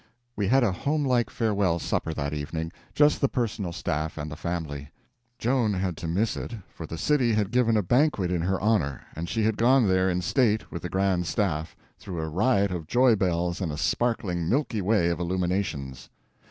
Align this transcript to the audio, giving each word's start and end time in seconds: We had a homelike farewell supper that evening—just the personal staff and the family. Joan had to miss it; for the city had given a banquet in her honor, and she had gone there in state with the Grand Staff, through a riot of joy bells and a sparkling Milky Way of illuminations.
We 0.35 0.47
had 0.47 0.63
a 0.63 0.71
homelike 0.71 1.29
farewell 1.29 1.77
supper 1.77 2.11
that 2.11 2.33
evening—just 2.33 3.21
the 3.21 3.27
personal 3.29 3.71
staff 3.71 4.17
and 4.17 4.31
the 4.31 4.35
family. 4.35 4.89
Joan 5.37 5.73
had 5.75 5.95
to 5.97 6.07
miss 6.07 6.35
it; 6.35 6.53
for 6.73 6.87
the 6.87 6.97
city 6.97 7.33
had 7.33 7.51
given 7.51 7.77
a 7.77 7.83
banquet 7.83 8.31
in 8.31 8.41
her 8.41 8.59
honor, 8.59 9.01
and 9.15 9.29
she 9.29 9.43
had 9.43 9.57
gone 9.57 9.87
there 9.87 10.09
in 10.09 10.21
state 10.21 10.71
with 10.71 10.81
the 10.81 10.89
Grand 10.89 11.27
Staff, 11.27 11.75
through 11.99 12.19
a 12.19 12.27
riot 12.29 12.71
of 12.71 12.87
joy 12.87 13.15
bells 13.15 13.61
and 13.61 13.71
a 13.71 13.77
sparkling 13.77 14.49
Milky 14.49 14.81
Way 14.81 15.09
of 15.09 15.19
illuminations. 15.19 16.09